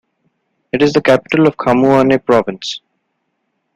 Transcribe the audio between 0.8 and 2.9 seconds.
is the capital of Khammouane Province.